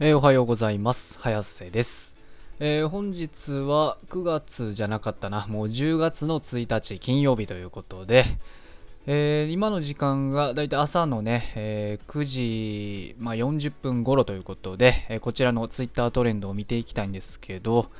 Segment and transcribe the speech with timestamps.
[0.00, 1.18] えーおはようございます。
[1.18, 2.14] 早瀬です。
[2.60, 8.22] えー本日は9月じゃなかったな、もう10月の1日金曜日ということで、
[9.08, 17.90] えー今の時間がだいたい朝のね、え9時、まあ、40分頃ということで、えこちらのツイッタートレンドを見ていきたいんですけど、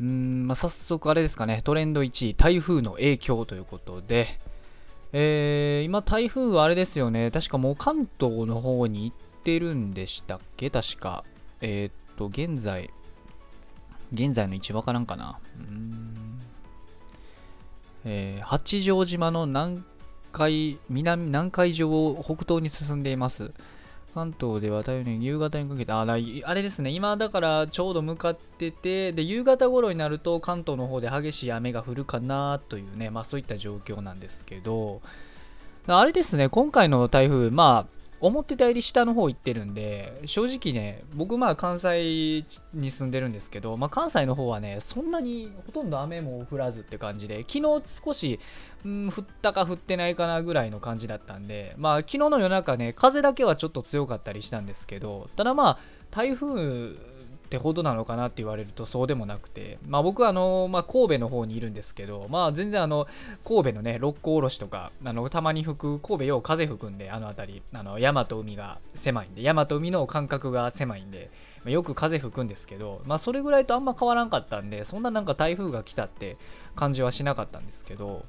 [0.00, 4.28] うーん、まあ、早速あれですかね、トレンド1位、台風の影響ということで、
[5.12, 10.70] えー今台風はあれですよね、確かもう関東の方に行っててるんでしたっけ？
[10.70, 11.24] 確か。
[11.60, 12.90] えーっと、現在、
[14.12, 15.38] 現在の位置わからんかな？
[15.58, 16.40] うん
[18.04, 19.82] えー八丈島の南
[20.32, 23.52] 海、南、南海上を北東に進んでいます。
[24.14, 26.06] 関東では太陽に夕方にかけて、ああ
[26.54, 35.00] れですね、今だからちょうど向かってて、で、夕方頃になると関東の方で激しい雨が降るかなというね、まあそういった状況なんですけど、
[35.86, 48.38] あれですね、今回の台風、まあ、思ってたより下の方行ってるんで、正直ね、僕まあ関西に住んでるんですけど、まあ関西の方はね、そんなにほとんど雨も降らずって感じで、昨日少し、
[48.84, 55.78] うん、降ったか降ってないかなぐらいの感じだったんで、まあ昨日の夜中ね、風だけはちょっと強かったりしたんですけど、ただまあ、
[56.10, 56.96] 台風
[57.50, 63.08] ってほどなのかなって言われるとそうでもなくて、まあ僕はあの、まあ神戸の方にいるんですけど、まあ全然あの、
[63.44, 71.28] 神戸のね、六甲おろしとか、あの、たまに吹く、神戸よう風吹くんで、あの辺り、あの、山と海が狭いんで、山と海の間隔が狭いんで、
[71.64, 76.36] まあよく風吹くんですけど、まあそれぐらいとあんま変わらんかったんで、そんななんか台風が来たって
[76.76, 78.24] 感じはしなかったんですけど、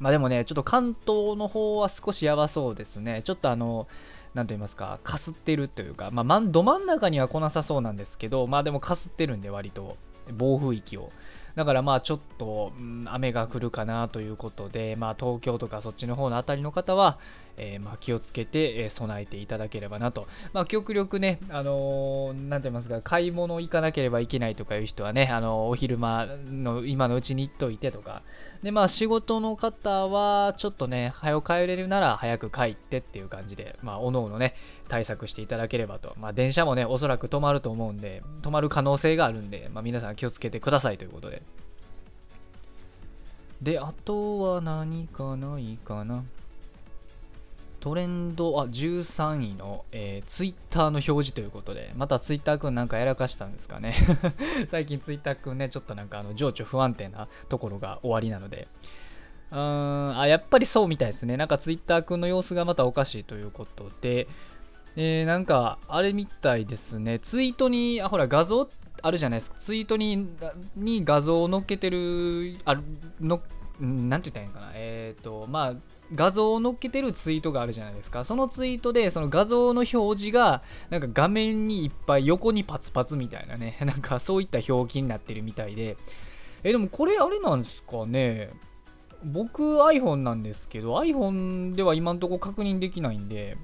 [0.00, 3.22] まあでもね、ちょっと関東の方は少しやばそうですね。
[3.24, 3.88] ちょっとあの、
[4.34, 9.96] 何と言いますか、かすってるというか、まあ、ど真ん中には来なさそうなんですけど、まあでもかすってるんで、割と、
[10.36, 11.10] 暴風域を。
[11.58, 17.18] だからまあちょっと、うん雨が降るかなということで、まあ東京とかそっちの方のあたりの方は、
[17.56, 20.28] えーま気をつけて、え備えていただければなと。
[20.52, 28.22] まあ極力ね、あのーなんて言いますか、買い物行かなければいけないとかいう人はね、あのーお昼間の今のうちに行っといてとか、
[28.62, 34.54] でまあ仕事の方はちょっとね早く帰れるなら早く帰ってっていう感じでまあおのおのね
[34.88, 36.14] 対策していただければと。
[36.20, 41.42] まあ電車もねおそらく止まると思うんで止まる可能性があるんでまあ皆さん気をつけてくださいということで。
[43.62, 46.24] であとは何かないかな？
[47.80, 53.94] トレンド、あ、13位の、えー、ツイッターの表示ということで、またツイッターくんなんかやらかしたんですかね？
[54.66, 58.66] 最近ツイッターくんね、ちょっとなんかあの情緒不安定なところが終わりなので、
[59.52, 61.36] うーん、あ、やっぱりそうみたいですね。
[61.36, 64.26] なんかツイッターくんの様子がまたおかしいということで、
[64.96, 67.20] えー、なんか、あれみたいですね。
[67.20, 68.68] ツイートに、あ、ほら、画像
[69.02, 69.58] あるじゃないですか。
[69.58, 70.28] ツイートに、
[70.76, 72.80] に画像を載っけてる、あ、
[73.20, 73.40] の、
[73.80, 74.72] なんて言ったらいいのかな。
[74.74, 75.74] えっ、と、まあ、
[76.14, 78.24] 画像を載っけてるツイートがあるじゃないですか。
[78.24, 85.96] そのツイートで、その画像の表示が、なんか画面にいっぱい横にパツパツみたいなね、 なんかそういった表記になってるみたいで、
[86.64, 88.50] え、でもこれあれなんですかね。
[89.22, 93.56] 僕 iPhone なんですけど、iPhone では今んとこ確認できないんで、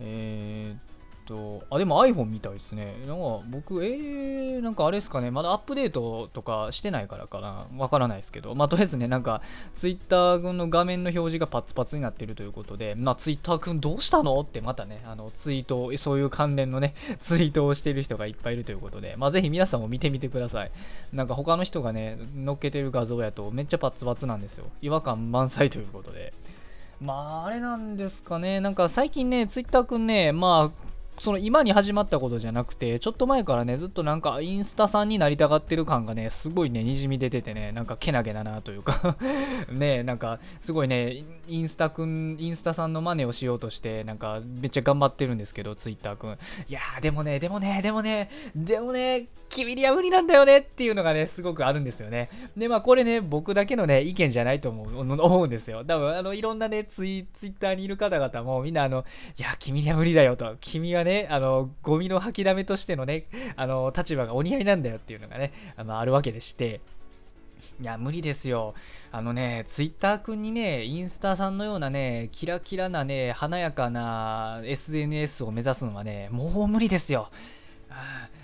[0.00, 0.89] えー、
[1.30, 2.96] と、あ、でも iPhone みたいですね。
[3.06, 9.40] なんか僕、えー、なんかあれですかね、まだアップデートとかしてないからかな、わからないですけど、まあ、とりあえずね、なんか、
[9.72, 20.70] Twitter 君の画面の表示がパツパツになってるということで、まあ、Twitter 君どうしたのってまたね、あの、ツイート、そういう関連のね、 ツイートをしてる人がいっぱいいるということで、まあ、ぜひ皆さんも見てみてください。
[21.12, 24.64] なんか他の人がね、載っけてる画像やとめっちゃパツパツなんですよ。
[24.82, 26.32] 違和感満載ということで。
[27.00, 28.60] まあ、あれなんですかね。
[28.60, 30.90] なんか最近ね、ツイッターくんね、まあ、
[31.20, 39.18] その今に始まったことじゃなくて、ちょっと前からね、ずっとなんかインスタさんになりたがってる感がね、すごいね、にじみ出ててね、なんかけなげだなというか
[39.70, 46.30] ね、なんかすごいね、インスタくん、インスタさんの真似をしようとして、なんかめっちゃ頑張ってるんですけど、ツイッターくん。
[46.30, 46.34] い
[46.72, 52.30] やー、でもね、でもね、でもね、でもね、君には無理なんだよねっていうのがね、すごくあるんですよね。
[52.56, 55.84] で、まあこれね、僕だけのね、意見じゃないと思う、思うんですよ。
[55.84, 59.04] 多分、あの、いろんなね、ツイツイッターにいる方々もみんなあの、
[59.38, 60.56] いや、君には無理だよと。
[60.60, 63.26] 君はね、ねあの、ゴミの吐きだめとしてのね、
[63.56, 66.80] あの、立場がお似合いなんだよっていうのがね、あのあるわけでして。
[67.80, 68.74] いや、無理ですよ。
[69.10, 77.30] あのね、ツイッターくんにね、インスタさんのようなね、キラキラなね、華やかな SNS を目指すのはね、もう無理ですよ。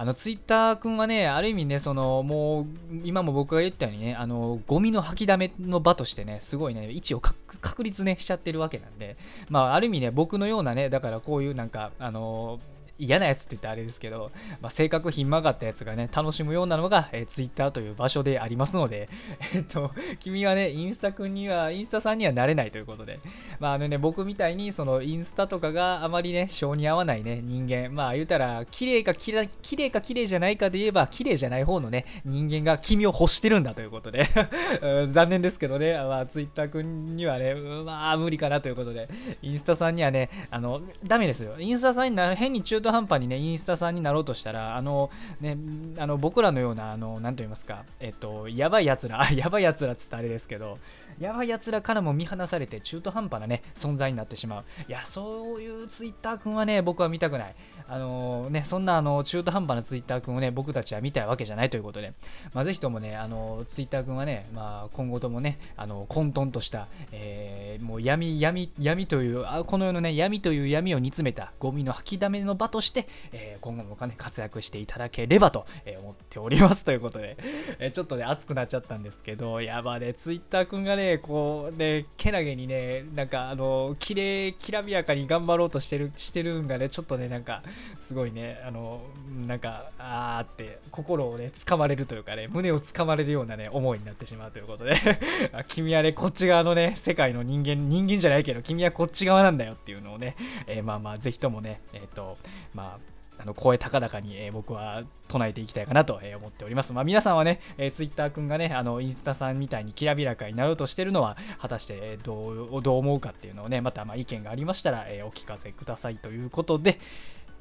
[0.00, 2.66] あのツイッター君はね、ある意味ね、そのもう
[3.02, 9.16] 今も僕が言ったようにね、あのゴミの吐きだめの場としてね、すごいね、位置を確確立ねしちゃってるわけなんで、
[9.48, 12.60] まあ、ある意味ね、僕のようなね、だからこういうなんか、あの
[12.98, 14.30] 嫌なやつって言ったらあれですけど、
[14.60, 19.08] まあ、性格ひん曲がったやつがね、楽しむようなのが、えー、Twitter という場所でありますので、
[19.54, 23.20] えっと、君はね、インスタ君には、インスタさんにはなれないということで、
[23.60, 34.26] まああのね、僕みたいに、そのインスタとかがあまりね、性に合わないね、人間、まあ言うたら、綺麗か綺麗か綺麗じゃないかで言えば、綺麗じゃない方のね、人間が君を欲してるんだということで
[35.10, 39.08] 残念ですけどね、まあ Twitter 君にはね、まあ無理かなということで、
[39.42, 41.54] インスタさんにはね、あの、ダメですよ。
[41.58, 45.56] インスタさんにな変に中途半端にね、インスタさんになろうとしたら、あの、ね、
[45.98, 50.78] あの僕らのような、あの、なんと言いますか、えっと、やばいやつら、 やばいやつらっつったあれですけど、
[51.20, 54.64] やばいやつらからも見放されて中途半端なね、存在になってしまう。
[54.88, 57.54] いや、そういうツイッター君はね、僕は見たくない。
[57.88, 62.12] あのー、ね、そんなあの中途半端なツイッター君をね、僕たちは見たいわけじゃないということで、
[62.52, 77.36] まあ、ぜひともね、あのツイッター君はね、まあ、今後ともね、あの混沌とした、えー、もう闇、闇、闇という、あこの世のね、闇という闇を煮詰めたゴミの吐きだめの場として、えー、今後もね、活躍していただければと、え思っておりますということで、
[77.78, 87.62] えちょっとね、熱くなっちゃったんですけど、やばね、ツイッター君がね、こうね、けなげにね、なんかあの、綺麗、きらびやかに頑張ろうとしてる、してるんがね、ちょっとね、なんか、
[87.98, 89.00] すごいね、あの、
[89.46, 94.94] なんか、あーって心をね、掴まれるというかね、胸を掴まれるようなね、思いになってしまうということで。
[95.68, 102.36] 君はね、こっち側のね、世界の人間、人間じゃないけど、君はこっち側なんだよっていうのをね、えー、まあまあ、ぜひともね、えっ、ー、と、
[102.74, 106.92] まあ、あの声高々に、えー、僕は唱えていきたいかなと、えー、思っております。
[106.92, 116.98] まあ、皆さんはね、えー、ツイッターくんがね、あのインスタさんみたいにきらびやかになろうとしてるのは、果たして、えー、どうどう思うかっていうのをね、またまあ意見がありましたら、えー、お聞かせくださいということで、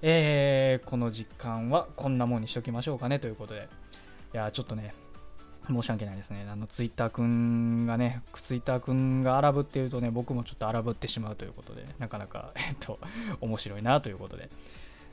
[0.02, 3.70] えー、この時間はこんなもんにしときましょうかねということで、
[4.34, 4.94] いや、ちょっとね、
[5.70, 6.48] 申し訳ないですね。
[6.50, 13.00] あの、ツイッターくんがね、ツイッターくんが荒ぶっているとね、僕もちょっと荒ぶってしまうということで、なかなか、えっと、
[13.42, 14.50] 面白いなということで。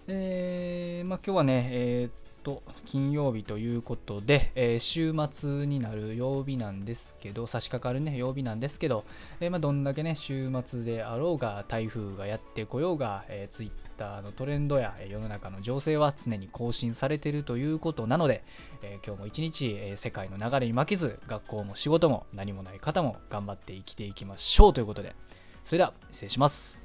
[0.06, 9.04] えー、まあ、今日はね、えー、と、金曜日ということで、えー、週末になる曜日なんですけど、差し掛かるね、曜日なんですけど、
[9.40, 18.44] えまあ、どんだけね、週末であろうが、台風がやってこようが、えー、Twitter のトレンドや、世の中の情勢は常に更新されているということなので、
[18.82, 25.14] え今日も一日、え世界の流れに負けず、学校も仕事も何もない方も頑張って生きていきましょうということで、
[25.64, 26.83] それでは失礼します。